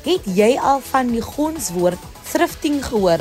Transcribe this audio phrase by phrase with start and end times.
[0.00, 3.20] Het jy al van die gonswoord thrifting gehoor?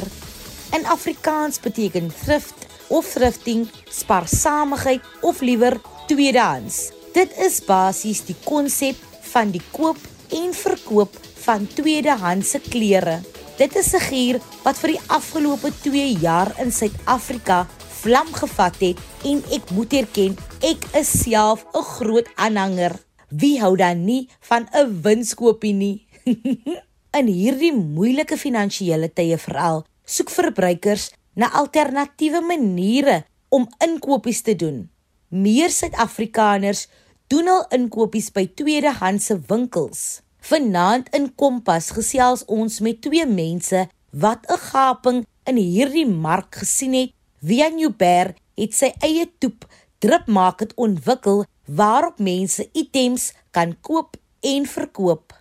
[0.72, 5.76] In Afrikaans beteken thrift of thrifting spaarsamigheid of liewer
[6.08, 6.94] tweedehands.
[7.12, 8.96] Dit is basies die konsep
[9.34, 10.00] van die koop
[10.32, 13.20] en verkoop van tweedehandse klere.
[13.58, 17.68] Dit is 'n gier wat vir die afgelope 2 jaar in Suid-Afrika
[18.02, 22.96] vlam gevat het en ek moet erken, ek is self 'n groot aanhanger.
[23.30, 26.09] Wie hou dan nie van 'n winskoopie nie?
[27.20, 34.88] in hierdie moeilike finansiële tye veral, soek verbruikers na alternatiewe maniere om inkopies te doen.
[35.30, 36.88] Meer Suid-Afrikaners
[37.30, 40.22] doen al inkopies by tweedehandse winkels.
[40.50, 46.94] Vanaand in Kompas gesels ons met twee mense wat 'n gaping in hierdie mark gesien
[46.94, 47.14] het.
[47.42, 49.66] Vian Uber het sy eie toep
[50.00, 55.39] Drip Market ontwikkel waarop mense items kan koop en verkoop.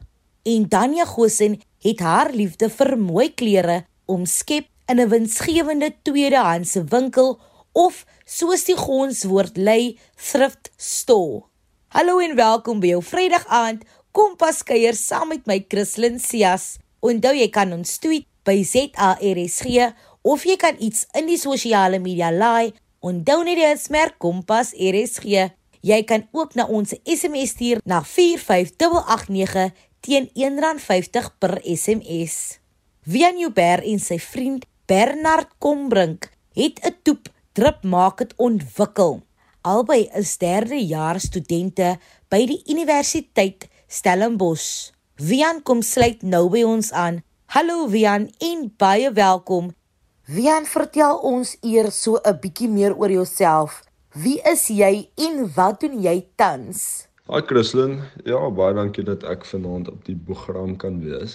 [0.48, 7.40] En Danya Gosen het haar liefde vir mooi klere omskep in 'n winsgewende tweedehandse winkel
[7.72, 11.44] of soos die gonswoord lui, thrift store.
[11.88, 16.78] Hallo en welkom by jou Vrydag aand Kompas kuier saam met my Christlyn Cias.
[17.00, 22.30] Onthou jy kan ons tweet by ZARSG of jy kan iets in die sosiale media
[22.32, 22.72] laai.
[23.00, 25.52] Onthou net die smerk Kompas RSG.
[25.80, 29.70] Jy kan ook na ons SMS stuur na 45889
[30.08, 32.58] teen R1.50 per SMS.
[33.04, 39.20] Via Newber en sy vriend Bernard Kombrink het 'n toep drip maak dit ontwikkel.
[39.60, 41.98] Albei is derde jaar studente
[42.30, 44.92] by die Universiteit Stellenbosch.
[45.16, 47.22] Vian kom sluit nou by ons aan.
[47.46, 49.74] Hallo Vian en baie welkom.
[50.22, 53.82] Vian, vertel ons eers so 'n bietjie meer oor jouself.
[54.14, 57.07] Wie is jy en wat doen jy tans?
[57.28, 57.98] Hi Christlyn.
[58.24, 61.34] Ja, baie dankie dat ek vanaand op die program kan wees.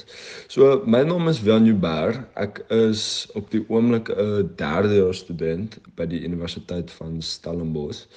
[0.50, 2.16] So, my naam is William Ber.
[2.42, 3.04] Ek is
[3.38, 8.08] op die oomblik 'n derde jaar student by die Universiteit van Stellenbosch.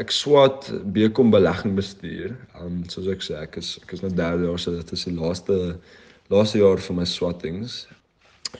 [0.00, 2.32] Ek swat BCom beleggingsbestuur.
[2.56, 5.12] Um soos ek sê, ek is ek is nou derde jaar, so dit is die
[5.12, 5.76] laaste
[6.32, 7.86] laaste jaar van my swattings.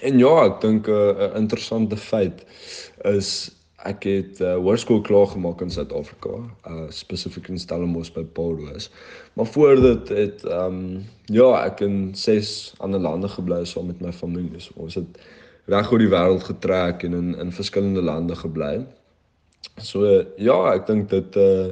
[0.02, 2.44] En ja, ek dink 'n interessante feit
[3.08, 3.56] is
[3.88, 6.36] ek het uh, hoërskool klaar gemaak in Suid-Afrika,
[6.68, 8.90] uh spesifiek in Stellenbosch by Paulus.
[9.38, 14.00] Maar voor dit het ehm um, ja, ek in ses ander lande gebly saam met
[14.00, 14.60] my familie.
[14.60, 15.20] So ons het
[15.70, 18.84] reg oor die wêreld getrek en in in verskillende lande gebly.
[19.80, 20.04] So
[20.36, 21.70] ja, ek dink dit uh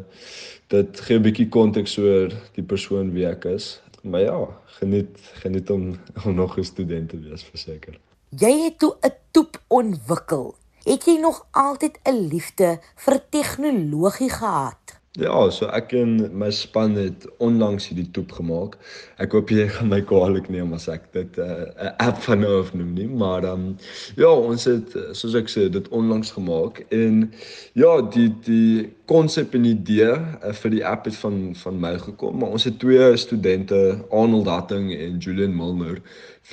[0.69, 3.81] dit gee 'n bietjie konteks oor die persoon wie ek is.
[4.03, 4.39] Maar ja,
[4.81, 7.99] geniet geniet om om nog 'n student te wees verseker.
[8.31, 10.55] Jy het toe 'n toep ontwikkel
[10.89, 14.88] het jy nog altyd 'n liefde vir tegnologie gehad?
[15.19, 18.77] Ja, so ek en my span het onlangs hierdie toep gemaak.
[19.19, 22.53] Ek hoop jy gaan my kwaadlik neem as ek dit 'n uh, app van nou
[22.61, 23.73] af noem nie, maar dan um,
[24.15, 27.33] ja, ons het soos ek sê dit onlangs gemaak en
[27.75, 32.39] ja, die die konsep en idee uh, vir die app het van van my gekom,
[32.39, 35.99] maar ons het twee studente, Arnold Hatting en Julian Milner,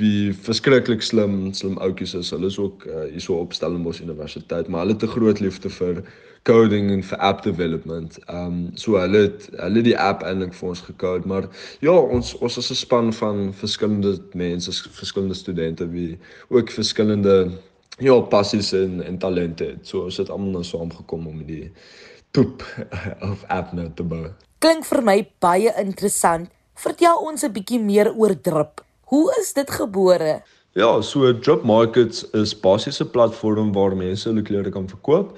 [0.01, 2.33] wie verskriklik slim slim ouetjies is.
[2.33, 5.69] Hulle is ook uh, hier so op Stellenbosch Universiteit, maar hulle het 'n groot liefde
[5.69, 6.01] vir
[6.45, 8.17] coding en vir app development.
[8.25, 11.47] Ehm um, so hulle het hulle die app eintlik vir ons gekode, maar
[11.85, 16.19] ja, ons ons is 'n span van verskillende mense, verskillende studente wie
[16.49, 17.51] ook verskillende
[17.99, 19.87] ja, passies en en talente het.
[19.87, 21.71] So ons het almal nou saamgekom om die
[22.31, 22.63] poep
[23.31, 24.29] of app nou te bou.
[24.59, 26.49] Klink vir my baie interessant.
[26.75, 28.83] Vertel ons 'n bietjie meer oor Drip.
[29.05, 30.43] Hoe is dit gebore?
[30.75, 35.37] Ja, so Drip Markets is basies 'n platform waar mense hulle klere kan verkoop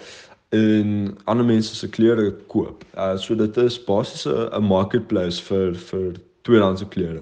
[0.49, 2.85] en ander mense se klere koop.
[2.95, 7.21] Uh so dit is basies 'n marketplace vir vir tweedehandse klere.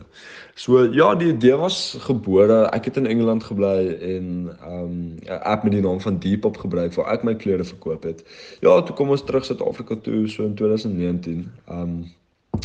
[0.55, 2.69] So ja, die idee was gebore.
[2.71, 6.93] Ek het in Engeland gebly en um 'n app met die naam van Depop gebruik
[6.93, 8.23] waar ek my klere verkoop het.
[8.61, 11.51] Ja, toe kom ons terug Suid-Afrika toe so in 2019.
[11.69, 12.13] Um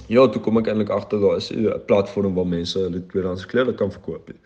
[0.07, 3.75] ja, toe kom ek eintlik agter daar is 'n platform waar mense hulle tweedehandse klere
[3.75, 4.27] kan verkoop.
[4.27, 4.37] Het.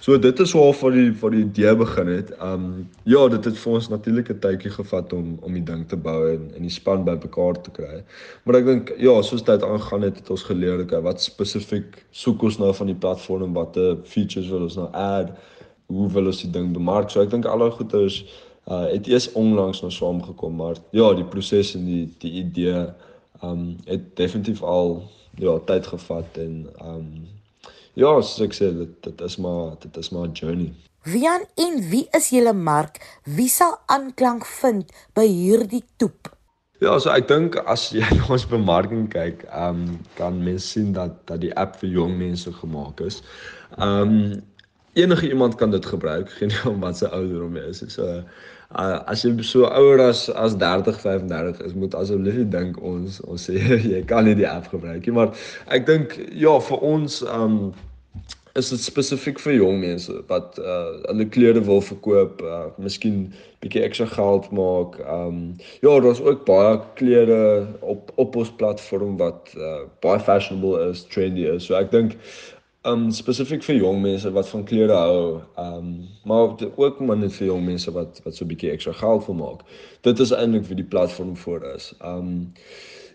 [0.00, 2.28] So dit is waar vir die vir die idee begin het.
[2.44, 2.66] Um
[3.02, 6.30] ja, dit het vir ons natuurlik 'n tydjie gevat om om die ding te bou
[6.30, 8.04] en in die span bymekaar te kry.
[8.44, 12.42] Maar ek dink ja, soos tyd aangaan het, het ons geleer okay, wat spesifiek soek
[12.42, 15.32] ons nou van die platform en watter features wil ons nou add?
[15.86, 17.10] Hoe wil ons die ding bemark?
[17.10, 18.24] So ek dink al daai goeders
[18.70, 22.86] uh het eers onlangs nou saamgekom, maar ja, die proses en die die idee
[23.42, 25.02] um het definitief al
[25.38, 27.37] ja, tyd gevat en um
[27.98, 30.72] Ja, soos ek sê, dit dit is maar dit is maar 'n journey.
[31.02, 32.98] Wian en wie is julle mark?
[33.24, 36.30] Wie sal aanklank vind by hierdie toep?
[36.78, 40.92] Ja, so ek dink as jy na ons bemarking kyk, ehm um, kan mens sien
[40.92, 43.18] dat dat die app vir jong mense gemaak is.
[43.78, 44.42] Ehm um,
[44.94, 47.82] enige iemand kan dit gebruik, geen om wat se ouderdom jy is.
[47.88, 48.22] So
[48.78, 53.50] uh, as jy so ouer as as 30, 35 is, moet asseblief dink ons ons
[53.50, 53.58] sê
[53.94, 55.34] jy kan nie die app gebruik nie, maar
[55.66, 57.60] ek dink ja, vir ons ehm um,
[58.58, 63.28] is dit spesifiek vir jong mense wat uh hulle klere wil verkoop, uh miskien
[63.62, 64.98] bietjie ekstra geld maak.
[65.06, 65.40] Um
[65.84, 67.40] ja, daar's ook baie klere
[67.80, 71.68] op op ons platform wat uh baie fashionable is, trendy is.
[71.68, 72.18] So ek dink
[72.88, 75.94] um spesifiek vir jong mense wat van klere hou, um
[76.28, 79.66] maar ook maar net vir jong mense wat wat so bietjie ekstra geld wil maak.
[80.06, 81.92] Dit is eintlik vir die platform voor is.
[82.02, 82.50] Um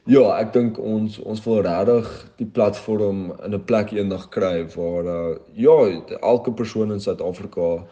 [0.03, 2.07] Ja, ek dink ons ons wil regtig
[2.39, 5.75] die platform in 'n plek eendag kry waar uh, ja,
[6.19, 7.85] elke persoon in Suid-Afrika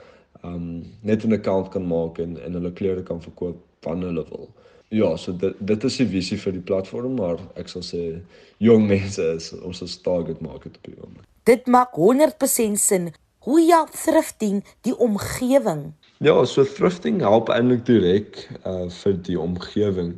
[0.43, 4.49] um net 'n account kan maak en en hulle klere kan verkoop wanneer hulle wil.
[4.89, 8.21] Ja, so dit dit is die visie vir die platform, maar ek sal sê
[8.57, 11.25] jong mense is ons is target market op die oomblik.
[11.43, 13.13] Dit maak 100% sin.
[13.47, 15.93] Hoe help thrifting die omgewing?
[16.21, 18.35] Ja, so thrifting help eintlik direk
[18.69, 20.11] uh vir die omgewing.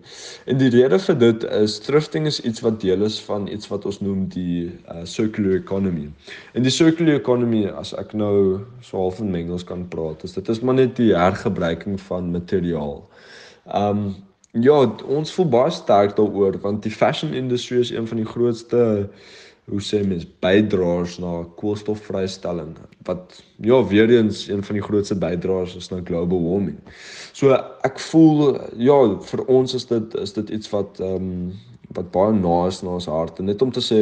[0.51, 3.87] En die rede vir dit is thrifting is iets wat deel is van iets wat
[3.87, 6.09] ons noem die uh circular economy.
[6.59, 10.51] En die circular economy, as ek nou so half in Engels kan praat, is dit
[10.51, 12.99] is maar net die hergebruiking van materiaal.
[13.71, 14.03] Um
[14.59, 19.07] ja, ons voel baie sterk daaroor want die fashion industry is een van die grootste
[19.71, 22.75] hoe sê mens bydraers na koolstofvrystelling
[23.07, 26.79] wat ja weer eens een van die grootste bydraers is na global warming.
[27.31, 27.55] So
[27.87, 28.97] ek voel ja
[29.31, 31.53] vir ons is dit is dit iets wat ehm um,
[31.93, 33.99] wat baie na is na ons harte net om te sê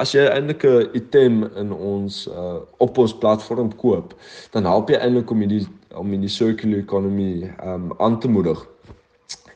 [0.00, 4.14] as jy eintlik 'n item in ons uh, op ons platform koop
[4.52, 8.28] dan help jy eintlik om hierdie om in die circular economy ehm um, aan te
[8.28, 8.66] moedig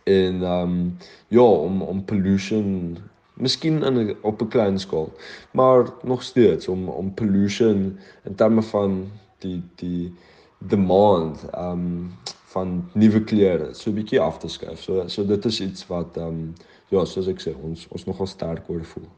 [0.04, 0.96] en ehm um,
[1.28, 2.98] ja om om pollution
[3.38, 5.12] miskien in op 'n klein skaal,
[5.50, 10.14] maar nog steeds om om pollution in terme van die die
[10.58, 12.14] demand um
[12.44, 14.82] van nuwe klere so 'n bietjie af te skuif.
[14.82, 16.54] So so dit is iets wat um
[16.88, 19.08] ja, soos ek sê, ons ons nogal sterk oor voel.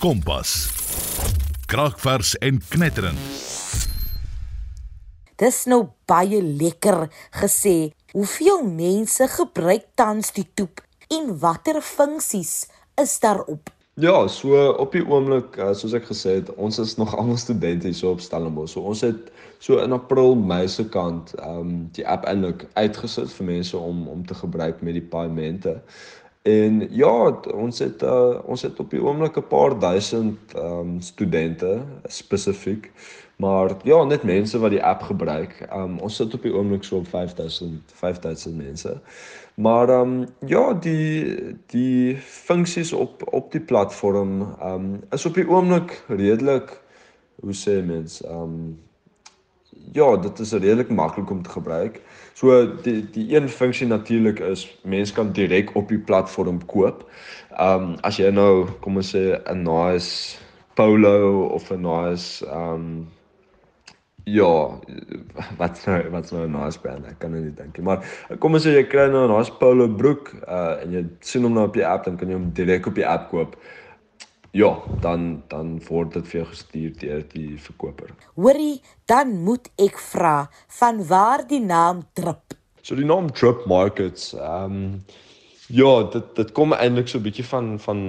[0.00, 0.70] Kompas.
[1.66, 3.18] Kragvers en knetterend.
[5.36, 7.10] Dis nou baie lekker
[7.42, 7.92] gesê.
[8.12, 13.70] Hoeveel mense gebruik tans die toep en watter funksies is daarop?
[13.96, 17.88] Ja, so op die oomblik, eh, soos ek gesê het, ons is nog almal studente
[17.88, 18.74] hier so op Stellenbosch.
[18.74, 23.32] So ons het so in April, Mei se kant ehm um, die app eintlik uitgesit
[23.38, 25.78] vir mense om om te gebruik met die paemente.
[26.46, 27.14] En ja,
[27.54, 32.92] ons het uh, ons het op die oomblik 'n paar duisend ehm um, studente spesifiek
[33.36, 35.68] Maar ja, net mense wat die app gebruik.
[35.72, 39.00] Um ons sit op die oomblik so op 5000 5000 mense.
[39.54, 46.02] Maar um ja, die die funksies op op die platform um is op die oomblik
[46.08, 46.80] redelik
[47.40, 48.80] hoe sê mens um
[49.92, 52.00] ja, dit is redelik maklik om te gebruik.
[52.36, 57.06] So die die een funksie natuurlik is mense kan direk op die platform koop.
[57.60, 60.36] Um as jy nou kom ons sê 'n nice
[60.76, 63.06] polo of 'n nice um
[64.26, 64.80] Ja,
[65.56, 68.02] wat nou wat nou 'n nice brand, ek kan nou nie dink nie, maar
[68.40, 71.54] kom ons sê jy kry nou 'n nice polo broek uh en jy sien hom
[71.54, 73.56] nou op die app, dan kan jy hom direk op die app koop.
[74.56, 78.12] Ja, dan dan word dit vir jou gestuur deur die verkoper.
[78.40, 78.78] Hoorie,
[79.10, 80.46] dan moet ek vra
[80.78, 82.56] van waar die naam Drip.
[82.80, 84.86] So die naam Drip Markets, ehm um,
[85.68, 88.00] ja, dit dit kom eintlik so 'n bietjie van van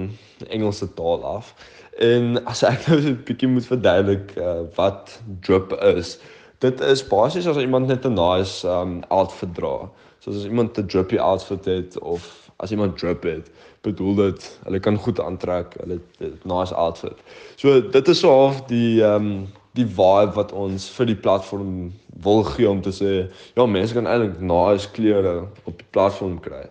[0.48, 1.52] Engelse taal af.
[1.98, 6.16] En as ek nou 'n bietjie moet verduidelik uh, wat drip is.
[6.64, 9.90] Dit is basies as iemand net 'n nice um outfit dra.
[10.18, 13.50] So as iemand 'n drippy outfit het of as iemand drip het,
[13.86, 16.00] bedoel dit hulle kan goed aantrek, hulle
[16.42, 17.18] nice outfit.
[17.56, 19.46] So dit is so half die um
[19.78, 21.92] die vibe wat ons vir die platform
[22.24, 23.12] wil gee om te sê
[23.54, 26.64] ja mense kan eintlik nice klere op die platform kry.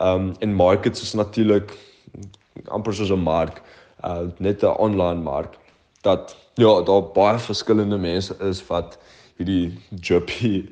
[0.00, 1.74] Um en markets is natuurlik
[2.72, 3.60] amper soos 'n mark
[4.04, 5.58] uh net 'n online mark
[6.02, 8.98] dat ja, daar baie verskillende mense is wat
[9.36, 10.64] hierdie drippy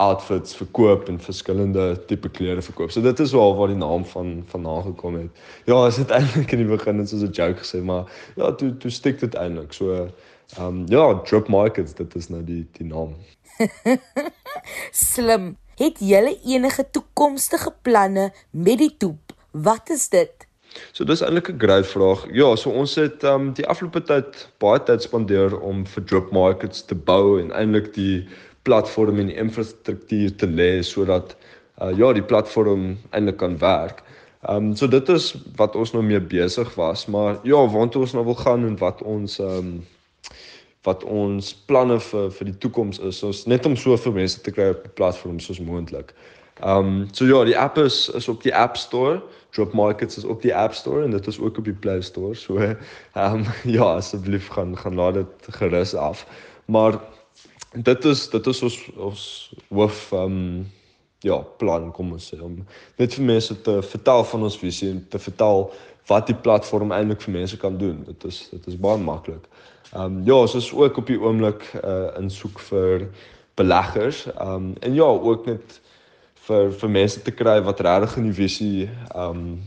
[0.00, 2.90] outfits verkoop en verskillende tipe klere verkoop.
[2.90, 5.42] So dit is waar waar die naam van vandaan gekom het.
[5.68, 8.90] Ja, is dit eintlik in die begin soos 'n joke gesê, maar ja, toe toe
[8.90, 9.72] stik dit eintlik.
[9.76, 9.92] So
[10.56, 13.16] ehm um, ja, drip markets, dit is nou die die naam.
[15.08, 15.56] Slim.
[15.80, 19.32] Het julle enige toekomstige planne met die toep?
[19.50, 20.48] Wat is dit?
[20.92, 22.26] So dis eintlik 'n groot vraag.
[22.32, 26.30] Ja, so ons het ehm um, die afgelope tyd baie tyd spandeer om vir drop
[26.30, 28.28] markets te bou en eintlik die
[28.62, 31.36] platform en die infrastruktuur te lê sodat
[31.82, 34.02] uh, ja, die platform eintlik kan werk.
[34.48, 38.14] Ehm um, so dit is wat ons nou mee besig was, maar ja, waartoe ons
[38.16, 39.72] nou wil gaan en wat ons ehm um,
[40.88, 44.70] wat ons planne vir vir die toekoms is, ons net om soveel mense te kry
[44.72, 46.14] op die platform soos moontlik.
[46.60, 49.20] Ehm um, so ja, die app is is op die App Store.
[49.50, 52.34] Drop Markets is op die App Store en dit is ook op die Play Store.
[52.34, 52.76] So ehm
[53.14, 56.26] um, ja, asseblief gaan gaan laat dit gerus af.
[56.64, 57.00] Maar
[57.72, 59.24] dit is dit is ons ons
[59.68, 60.68] hoof ehm um,
[61.20, 62.54] ja, plan kom ons sê om
[62.96, 65.66] net vir mense te vertel van ons visie en te vertel
[66.08, 68.00] wat die platform eintlik vir mense kan doen.
[68.06, 69.44] Dit is dit is baie maklik.
[69.92, 73.06] Ehm um, ja, ons is ook op die oomblik uh, in soek vir
[73.60, 74.26] beleggers.
[74.32, 75.80] Ehm um, en ja, ook net
[76.48, 79.60] vir vir mense te kry wat regtig in die visie ehm um,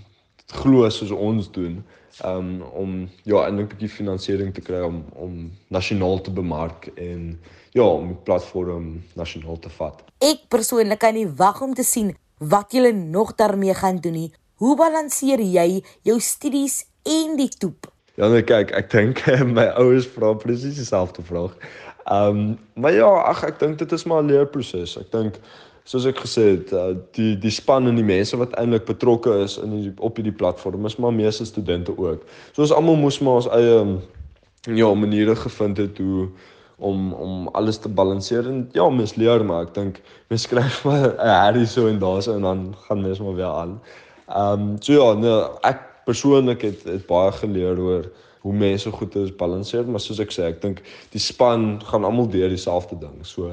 [0.51, 1.83] glo soos ons doen.
[2.25, 7.39] Um, om ja, eintlik 'n bietjie finansiering te kry om om nasionaal te bemark en
[7.71, 10.03] ja, om die platform nasionaal te vat.
[10.19, 14.31] Ek persoonlik kan nie wag om te sien wat julle nog daarmee gaan doen nie.
[14.55, 17.89] Hoe balanseer jy jou studies en die toep?
[18.15, 19.23] Ja, nee, kyk, ek dink
[19.57, 21.57] my ouers vra presies dieselfde vraag.
[22.05, 24.97] Um, maar ja, ag ek dink dit is maar 'n leerproses.
[24.99, 25.39] Ek dink
[25.83, 29.57] soos ek gesê het, uh, die die span en die mense wat eintlik betrokke is
[29.59, 32.23] in die op hierdie platform is maar meeste studente ook.
[32.53, 33.77] So ons almal moes maar ons eie
[34.71, 36.29] ja, maniere gevind het hoe
[36.83, 41.09] om om alles te balanseer en ja, mens leer maar ek dink mens skryf maar
[41.11, 43.79] 'n herrie so en daarso en dan gaan mens maar weer aan.
[44.27, 48.11] Ehm um, so ja, nee, ek persoonlik het het baie geleer oor
[48.43, 52.27] hoe mense goed is balanseer, maar soos ek sê, ek dink die span gaan almal
[52.27, 53.21] deur dieselfde ding.
[53.23, 53.47] So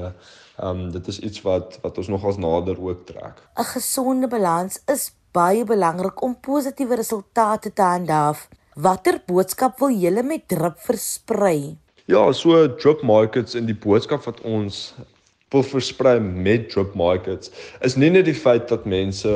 [0.57, 3.41] ehm um, dit is iets wat wat ons nogals nader ook trek.
[3.57, 8.47] 'n Gesonde balans is baie belangrik om positiewe resultate te handhaaf.
[8.75, 11.77] Watter boodskap wil julle met Drip versprei?
[12.05, 14.93] Ja, so Drip Markets in die boodskap wat ons
[15.51, 19.31] wil versprei met Drip Markets is nie net die feit dat mense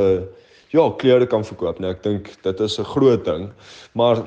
[0.76, 1.92] ja, klere kan verkoop nie.
[1.92, 3.52] Ek dink dit is 'n groot ding.
[3.94, 4.24] Maar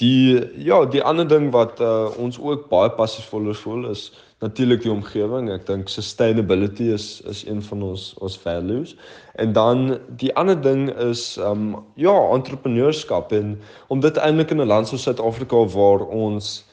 [0.00, 4.12] die ja, die ander ding wat uh, ons ook baie passievol voel is
[4.44, 5.48] natuurlik die omgewing.
[5.52, 8.94] Ek dink sustainability is is een van ons ons values.
[9.40, 13.56] En dan die ander ding is um ja, entrepreneurskap en
[13.88, 16.64] om dit eintlik in 'n land soos Suid-Afrika waar ons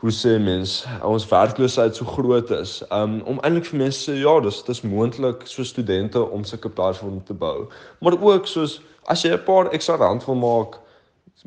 [0.00, 4.62] hoe sê mens ons werkloosheid so groot is um, om eintlik vir mense ja dis
[4.64, 7.66] dis moontlik so studente om sulke platforms te bou
[8.00, 8.78] maar ook soos
[9.12, 10.78] as jy 'n paar ekstra rand wil maak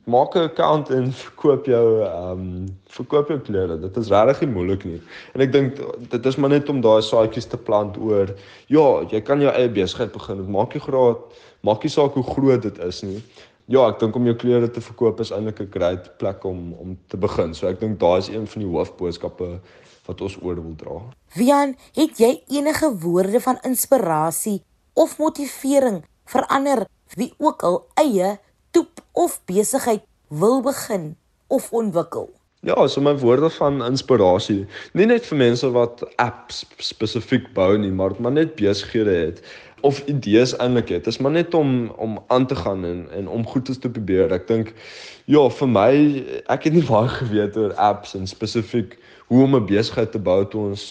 [0.05, 3.79] maak 'n account en verkoop jou um verkoop jou klere.
[3.79, 5.01] Dit is regtig nie moeilik nie.
[5.33, 8.33] En ek dink dit is maar net om daai saadjies te plant oor.
[8.67, 10.51] Ja jy kan jou eie besigheid begin.
[10.51, 11.17] Maak jy graad
[11.63, 13.21] maak nie saak hoe groot dit is nie.
[13.71, 16.97] Ja, ek dink om jou klere te verkoop is eintlik 'n great plek om om
[17.07, 17.53] te begin.
[17.53, 19.59] So ek dink daai is een van die hoofboodskappe
[20.05, 21.01] wat ons oor wil dra.
[21.35, 24.61] Wian, het jy enige woorde van inspirasie
[24.93, 26.85] of motivering vir ander
[27.15, 28.39] wie ook al eie
[28.73, 31.13] toep of besigheid wil begin
[31.47, 32.31] of ontwikkel?
[32.63, 34.63] Ja, so my woorde van inspirasie,
[34.95, 39.41] nie net vir mense wat apps spesifiek bou nie, maar maar net besighede het
[39.83, 41.03] of idees eintlik het.
[41.03, 44.31] Dit is maar net om om aan te gaan en en om goed te probeer.
[44.31, 44.71] Ek dink
[45.27, 45.91] ja, vir my
[46.55, 48.95] ek het nie baie geweet oor apps en spesifiek
[49.33, 50.83] hoe om 'n besigheid te bou toe ons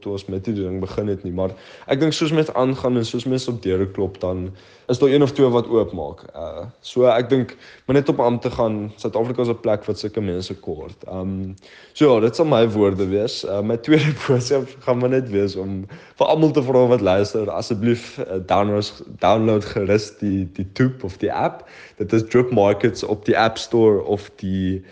[0.00, 1.50] toe ons met hierdie ding begin het nie, maar
[1.86, 4.50] ek dink soos met aangaan en soos mense op deure klop dan
[4.90, 6.22] is daar een of twee wat oopmaak.
[6.34, 7.54] Uh so ek dink
[7.86, 8.92] maar net op aan te gaan.
[8.96, 11.04] Suid-Afrika is 'n plek wat sulke mense kort.
[11.08, 11.54] Um
[11.92, 13.44] so ja, dit sal my woorde wees.
[13.44, 15.86] Uh, my tweede boodskap gaan maar net wees om
[16.18, 21.16] vir almal te vra wat luister, asseblief uh, download download gerus die die toep of
[21.18, 21.68] die app.
[21.96, 24.82] Dit is Drip Markets op die App Store of die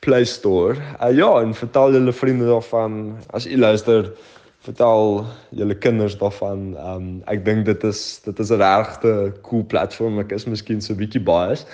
[0.00, 0.76] Play Store.
[1.00, 3.16] Uh ja, en vertel julle vriende daarvan.
[3.36, 4.10] As u luister,
[4.66, 6.74] vertel julle kinders daarvan.
[6.76, 10.18] Ehm um, ek dink dit is dit is 'n regte cool platform.
[10.20, 11.66] Ek is miskien so bietjie biased.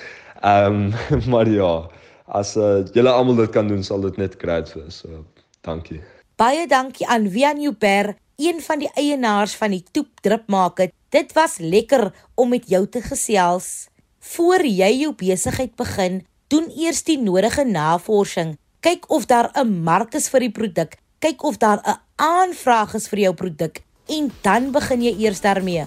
[0.42, 1.88] Ehm um, maar ja,
[2.26, 5.02] as uh, julle almal dit kan doen, sal dit net great wees.
[5.02, 5.24] So
[5.60, 6.00] dankie.
[6.36, 10.92] Baie dankie aan Vian Uber, een van die eienaars van die Toep Drip Market.
[11.08, 13.88] Dit was lekker om met jou te gesels.
[14.18, 20.14] Voor jy jou besigheid begin, doen eers die nodige navorsing kyk of daar 'n mark
[20.14, 24.72] is vir die produk, kyk of daar 'n aanvraag is vir jou produk en dan
[24.72, 25.86] begin jy eers daarmee.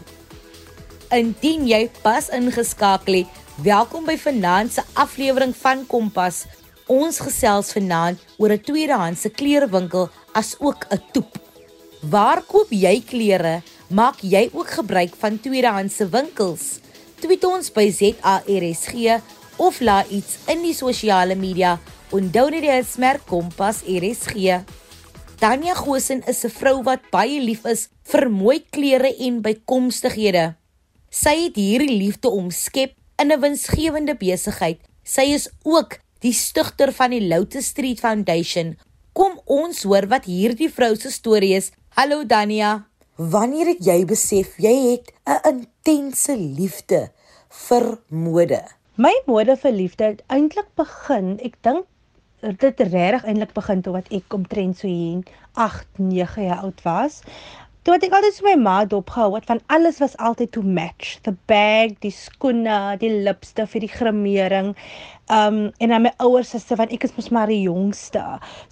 [1.12, 3.28] Indien jy pas ingeskakel het,
[3.64, 6.46] welkom by vanaand se aflewering van Kompas.
[6.88, 11.38] Ons gesels vanaand oor 'n tweedehandse klerewinkel as ook 'n toep.
[12.02, 13.62] Waar koop jy klere?
[13.90, 16.80] Maak jy ook gebruik van tweedehandse winkels?
[17.20, 19.22] Tweet ons by ZARSG
[19.58, 21.80] of laat iets in die sosiale media
[22.16, 24.62] Onthou net die hitsmerk Kompas RSG.
[25.42, 30.56] Tanya Gosen is 'n vrou wat baie lief is vir mooi klere en bykomstighede.
[31.12, 34.80] Sy het hierdie liefde omskep in 'n winsgewende besigheid.
[35.04, 38.78] Sy is ook die stigter van die Lotus Street Foundation.
[39.14, 41.72] Kom ons hoor wat hierdie vrou se storie is.
[41.98, 42.88] Hallo Dania.
[43.18, 47.12] Wanneer het jy besef jy het 'n intense liefde
[47.50, 48.64] vir mode?
[48.96, 51.86] My modeverliefde het eintlik begin, ek dink
[52.54, 55.24] dit regtig eintlik begin toe wat ek omtrent so hier
[55.54, 57.22] 8, 9 jaar oud was.
[57.86, 61.20] Toe het ek altyd so my ma dopgehou het van alles was altyd to match.
[61.22, 64.72] The bag, die skoene, die lipstif vir die grimering.
[65.30, 68.24] Um en dan my ouers sê van ek is mos maar die jongste.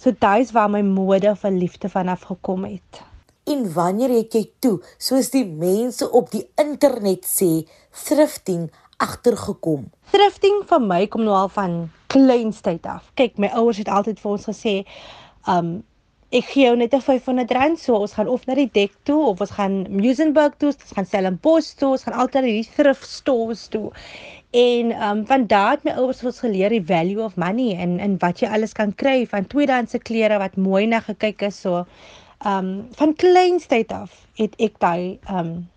[0.02, 3.04] So daai's waar my mode verliefde vanaf gekom het.
[3.46, 9.90] En wanneer het jy toe, soos die mense op die internet sê, thrifting agtergekom?
[10.10, 11.84] Thrifting vir my kom nou al van
[12.14, 13.10] kleinstyd af.
[13.18, 14.76] Kyk, my ouers het altyd vir ons gesê,
[15.50, 15.74] um
[16.34, 19.20] ek gee jou net 'n 500 rand, so ons gaan of na die dek toe
[19.26, 23.68] of ons gaan Musenburg toe, ons gaan Stellenbosch toe, ons gaan altyd die thrift stores
[23.68, 23.92] toe.
[24.50, 28.18] En um van daardie my ouers het ons geleer die value of money en en
[28.18, 31.86] wat jy alles kan kry van tweedehandse klere wat mooi na gekyk is so.
[32.46, 35.68] Um van kleinstyd af het ek daai um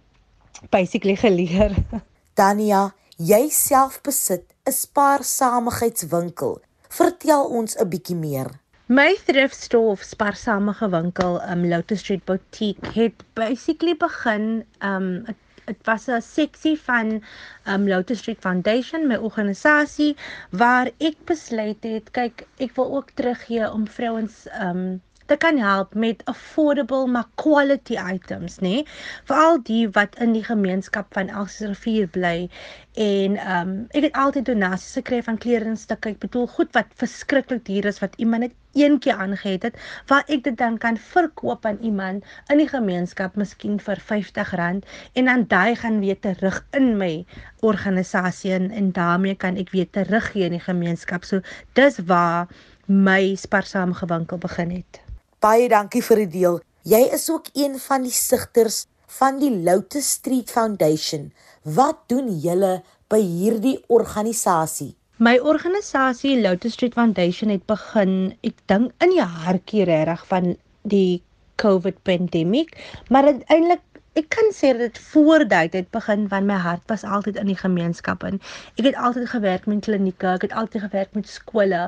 [0.69, 1.75] basically geleer.
[2.39, 6.53] Tania, jy self besit 'n spaarsamigheidswinkel.
[6.99, 8.49] Vertel ons 'n bietjie meer.
[8.87, 15.25] My thrift store of spaarsamige winkel, um Lotus Street Boutique het basically begin um
[15.65, 17.23] dit was 'n seksie van
[17.65, 20.15] um Lotus Street Foundation, my organisasie
[20.51, 25.93] waar ek besluit het, kyk, ek wil ook teruggee om vrouens um dit kan help
[25.93, 28.69] met affordable maar quality items, nê?
[28.69, 28.85] Nee?
[29.29, 32.49] Veral die wat in die gemeenskap van Elsrivier bly.
[32.97, 36.15] En ehm um, ek het altyd donasies gekry van kledingstukke.
[36.15, 40.23] Ek bedoel goed wat verskriklik duur is wat iemand net een keer aangehet het, waar
[40.27, 45.45] ek dit dan kan verkoop aan iemand in die gemeenskap miskien vir R50 en dan
[45.47, 47.25] daai gaan weer terug in my
[47.61, 51.23] organisasie en, en daarmee kan ek weer teruggee in die gemeenskap.
[51.23, 51.41] So
[51.73, 52.47] dis waar
[52.85, 55.06] my sparsame gewinkel begin het.
[55.37, 56.55] Baie dankie vir die deel.
[56.89, 58.87] Jy is ook een van die sigters
[59.19, 61.27] van die Lotus Street Foundation.
[61.61, 62.79] Wat doen julle
[63.13, 64.95] by hierdie organisasie?
[65.21, 70.49] My organisasie Lotus Street Foundation het begin, ek dink in die hartjie regtig van
[70.89, 71.21] die
[71.61, 72.73] COVID pandemiek,
[73.13, 73.85] maar uiteindelik
[74.17, 78.25] ek kan sê dit voordat dit begin van my hart was altyd in die gemeenskap
[78.27, 78.39] en
[78.75, 81.83] ek het altyd gewerk met klinieke, ek het altyd gewerk met skole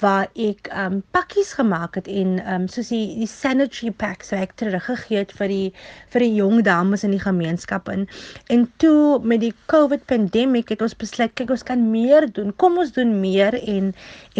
[0.00, 4.56] waar ek um pakkies gemaak het en um soos die die sanitary packs so ek
[4.60, 5.68] teruggegee het vir die
[6.12, 8.06] vir die jong dames in die gemeenskap en
[8.52, 12.52] en toe met die COVID pandemiek het ons besluit kyk ons kan meer doen.
[12.62, 13.56] Kom ons doen meer.
[13.74, 13.92] En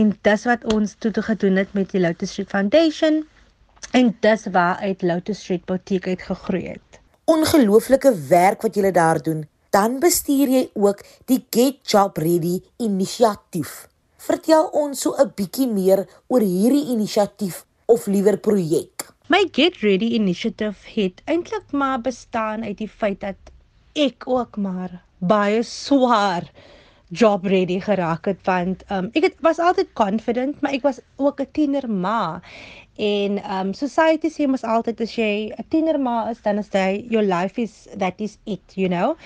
[0.03, 3.23] en dis wat ons toe toe gedoen het met die Lotus Street Foundation.
[3.97, 7.00] En dis waar uit Lotus Street Boutique uit gegroei het
[7.31, 13.87] ongelooflike werk wat julle daar doen, dan bestuur jy ook die Get Job Ready inisiatief.
[14.19, 19.07] Vertel ons so 'n bietjie meer oor hierdie inisiatief of liewer projek.
[19.29, 23.39] My Get Ready inisiatief het eintlik maar bestaan uit die feit dat
[23.95, 26.51] ek ook maar baie swaar
[27.11, 31.41] job ready geraak het want um, ek het was altyd confident maar ek was ook
[31.41, 32.41] 'n tiener ma
[33.01, 37.07] En um society sê mos altyd as jy 'n tiener ma is, dan is jy
[37.09, 39.17] your life is that is it, you know.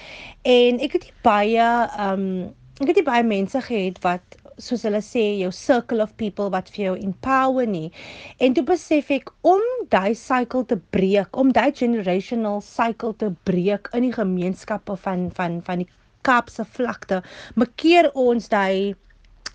[0.44, 1.66] En ek het baie
[2.06, 6.70] um ek het baie mense gehad wat soos hulle sê jou circle of people wat
[6.74, 7.90] vir jou empower nie.
[8.38, 13.90] En toe besef ek om daai cycle te breek, om daai generational cycle te breek
[13.92, 15.90] in die gemeenskappe van van van die
[16.24, 17.18] Kaapse vlakte,
[17.54, 18.94] maak keer ons daai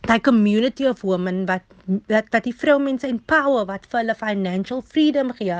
[0.08, 1.64] daai community of women wat
[2.08, 5.58] wat wat die vroumense empower wat vir hulle financial freedom gee.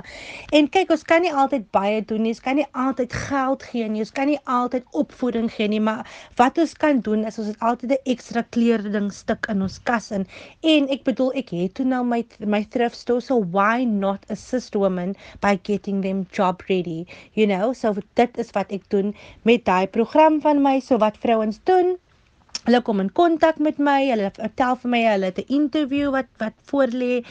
[0.56, 2.34] En kyk, ons kan nie altyd baie doen nie.
[2.36, 4.04] Ons kan nie altyd geld gee nie.
[4.06, 6.06] Ons kan nie altyd opvoeding gee nie, maar
[6.42, 10.12] wat ons kan doen is ons het altyd 'n ekstra kleding stuk in ons kas
[10.12, 10.28] in.
[10.64, 14.76] En ek bedoel ek het toe nou my my thrift store so why not assist
[14.76, 17.06] women by getting them job ready.
[17.34, 21.18] You know, so dit is wat ek doen met daai program van my, so wat
[21.18, 21.98] vrouens doen
[22.66, 26.28] Hulle kom in kontak met my, hulle vertel vir my hulle het 'n interview wat
[26.42, 27.26] wat voorlê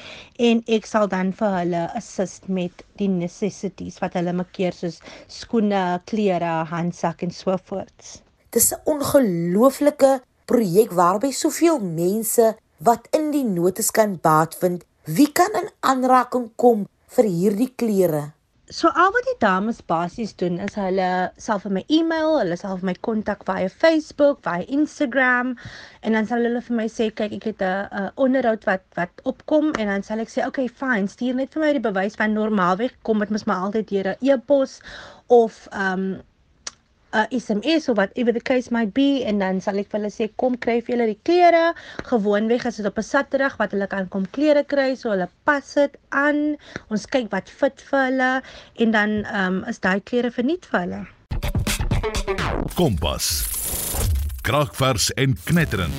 [0.48, 6.00] en ek sal dan vir hulle assist met die necessities wat hulle makkeer soos skoene,
[6.06, 8.22] klere, handsak en so voort.
[8.50, 14.84] Dis 'n ongelooflike projek waarby soveel mense wat in die notas kan baat vind.
[15.04, 18.37] Wie kan in aanraking kom vir hierdie klere?
[18.70, 21.08] So al wat die dames basies doen is hulle
[21.40, 25.54] sal vir my e-mail, hulle vir my kontak via Facebook, via Instagram
[26.04, 29.72] en dan sal hulle vir my sê kyk ek het 'n onderhoud wat wat opkom
[29.80, 32.92] en dan sal ek sê okay fine, stuur net vir my die bewys van normaalweg
[33.08, 34.80] kom dit mos maar altyd deur 'n e-pos
[35.28, 36.22] of ehm um,
[37.12, 40.28] 'n SMS of whatever the case might be en dan sal ek vir hulle sê
[40.36, 41.72] kom kry vir julle die klere.
[42.04, 45.64] Gewoonweg is dit op 'n Saterdag wat hulle kan kom klere kry, so hulle pas
[45.74, 46.56] dit aan.
[46.92, 48.32] Ons kyk wat fit vir hulle
[48.76, 51.02] en dan ehm um, is daai klere verniet vir hulle.
[52.76, 53.48] Kompas.
[54.42, 55.96] Kragvers en knetterend.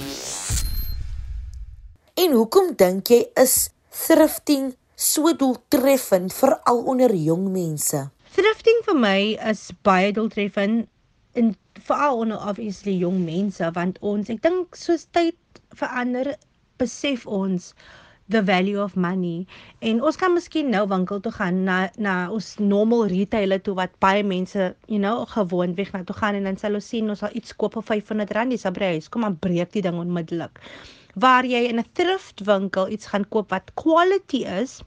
[2.13, 8.10] En hoekom dink jy is thrifting so doeltreffend veral onder jong mense?
[8.36, 9.19] Thrifting vir my
[9.50, 10.88] is baie doeltreffend
[11.33, 11.55] en
[11.87, 16.33] veral onder obviously jong mense want ons ek dink soos tyd verander
[16.81, 17.73] besef ons
[18.29, 19.47] the value of money
[19.89, 23.95] en ons kan miskien nou winkel toe gaan na na ons normal retailer toe wat
[24.05, 27.25] baie mense you know gewoon weg na toe gaan en dan sal ons sien ons
[27.25, 30.61] sal iets koop vir R500 dis abreis kom aan breek die ding onmiddellik
[31.15, 34.81] waar jy in 'n thriftwinkel iets gaan koop wat quality is.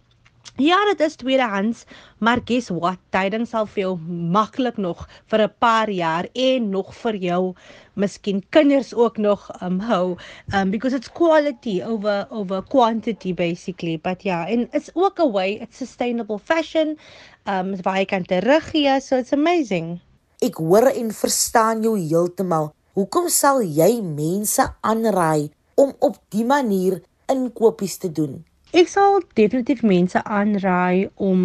[0.60, 1.84] Ja, dit is tweedehands,
[2.18, 2.98] maar guess what?
[3.10, 3.92] Tyding sal vir jou
[4.34, 7.54] maklik nog vir 'n paar jaar en nog vir jou
[7.94, 10.16] miskien kinders ook nog um hou
[10.54, 15.58] um because it's quality over over quantity basically but yeah and it's ook a way
[15.60, 16.98] it's sustainable fashion
[17.46, 20.00] um waar jy kan teruggee so it's amazing
[20.40, 25.50] ek hoor en verstaan jou heeltemal hoekom sal jy mense aanraai
[25.80, 27.00] om op die manier
[27.32, 28.42] inkopies te doen?
[28.80, 31.40] Ek sal definitief mense aanraai om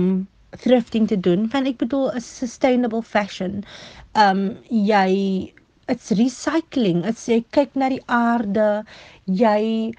[0.64, 3.64] thrifting te doen want ek bedoel 'n sustainable fashion.
[4.26, 5.10] Um jy
[5.94, 7.02] it's recycling.
[7.08, 8.68] Dit sê kyk na die aarde.
[9.42, 9.92] Jy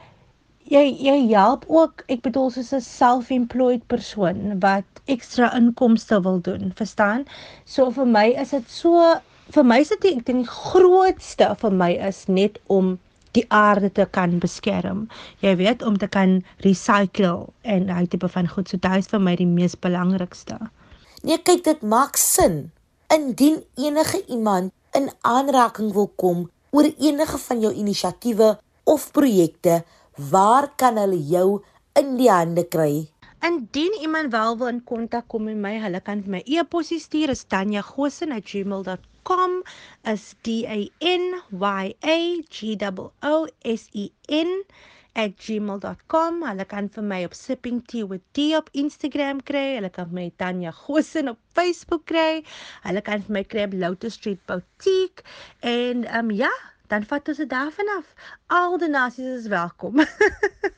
[0.72, 6.72] jy jy help ook, ek bedoel soos 'n self-employed persoon wat ekstra inkomste wil doen,
[6.80, 7.26] verstaan?
[7.64, 9.20] So vir my is dit so
[9.56, 12.98] vir my is dit ek dink die grootste vir my is net om
[13.36, 15.06] die aarde te kan beskerm.
[15.44, 18.68] Jy weet om te kan recycle en daai tipe van goed.
[18.68, 20.58] So dit is vir my die mees belangrikste.
[21.22, 22.70] Nee, kyk dit maak sin.
[23.12, 29.82] Indien enige iemand in aanraking wil kom oor enige van jou inisiatiewe of projekte,
[30.30, 31.62] waar kan hulle jou
[31.96, 33.08] in die hande kry?
[33.44, 37.32] Indien iemand wel wil in kontak kom met my, hulle kan vir my e-pos stuur,
[37.32, 39.62] is tanyagosen@gmail.com com
[40.08, 42.76] is D A N Y A G
[43.22, 44.64] O S E N
[45.18, 46.42] @gmail.com.
[46.46, 49.74] Hulle kan vir my op Sipping Tea with D op Instagram kry.
[49.76, 52.44] Hulle kan my Tanya Gosen op Facebook kry.
[52.86, 55.26] Hulle kan vir my kry op Lotus Street Boutique
[55.60, 56.52] en ehm um, ja,
[56.88, 58.14] dan vat ons dit daarvan af.
[58.46, 60.00] Al die nasies is welkom.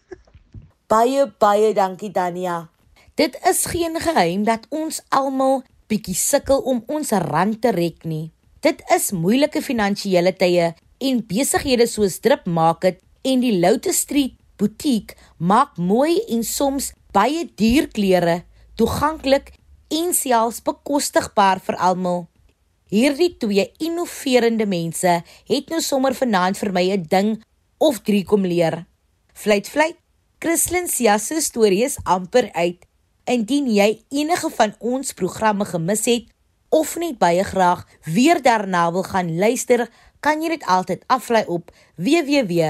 [0.92, 2.64] baie baie dankie Tanya.
[3.14, 8.30] Dit is geen geheim dat ons almal bietjie sukkel om ons rand te rek nie.
[8.60, 10.66] Dit is moeilike finansiële tye
[11.00, 17.46] en besighede soos Drip Market en die Lotus Street butiek maak mooi en soms baie
[17.56, 18.42] duur klere
[18.76, 19.54] toeganklik
[19.96, 22.26] en selfs bekostigbaar vir almal.
[22.92, 25.14] Hierdie twee innoverende mense
[25.48, 27.30] het nou sommer vanaand vir my 'n ding
[27.78, 28.84] of drie kom leer.
[29.32, 29.96] Fluit fluit.
[30.40, 32.84] Christlyn se storie is amper uit.
[33.24, 36.24] Indien jy enige van ons programme gemis het,
[36.70, 41.70] of net baie graag weer daarna wil gaan luister, kan jy dit altyd aflaai op
[41.96, 42.64] www.rsg.co.za.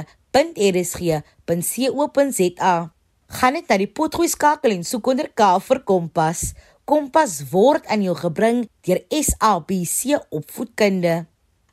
[3.30, 6.40] Gaan net na die potgooi skakel en soek onder K vir Kompas.
[6.88, 11.26] Kompas word aan jou gebring deur SABC Opvoedkunde.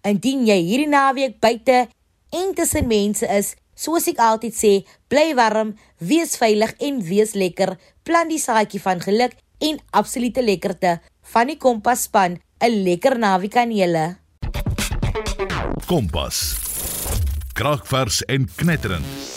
[0.05, 1.87] Indien jy hierdie naweek buite
[2.35, 7.77] en tussen mense is, soos ek altyd sê, bly warm, wees veilig en wees lekker.
[8.05, 10.99] Plant die saadjie van geluk en absolute lekkerte
[11.33, 14.17] van die Kompas span 'n lekker naweek aan julle.
[15.85, 16.55] Kompas.
[17.53, 19.36] Kragvers en knetterend.